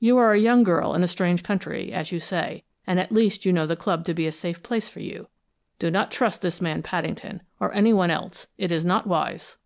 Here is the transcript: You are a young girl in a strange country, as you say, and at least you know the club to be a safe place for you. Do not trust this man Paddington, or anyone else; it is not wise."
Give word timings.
You 0.00 0.16
are 0.16 0.32
a 0.32 0.38
young 0.38 0.62
girl 0.62 0.94
in 0.94 1.02
a 1.02 1.06
strange 1.06 1.42
country, 1.42 1.92
as 1.92 2.10
you 2.10 2.18
say, 2.18 2.64
and 2.86 2.98
at 2.98 3.12
least 3.12 3.44
you 3.44 3.52
know 3.52 3.66
the 3.66 3.76
club 3.76 4.06
to 4.06 4.14
be 4.14 4.26
a 4.26 4.32
safe 4.32 4.62
place 4.62 4.88
for 4.88 5.00
you. 5.00 5.28
Do 5.78 5.90
not 5.90 6.10
trust 6.10 6.40
this 6.40 6.62
man 6.62 6.82
Paddington, 6.82 7.42
or 7.60 7.74
anyone 7.74 8.10
else; 8.10 8.46
it 8.56 8.72
is 8.72 8.86
not 8.86 9.06
wise." 9.06 9.58